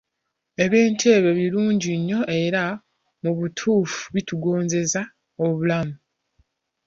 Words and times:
Ebintu 0.63 1.03
ebyo 1.15 1.31
birungi 1.39 1.91
nnyo 1.99 2.21
era 2.41 2.63
mu 3.21 3.31
butuufu 3.37 4.01
bitungozeza 4.15 5.01
obulamu. 5.45 5.95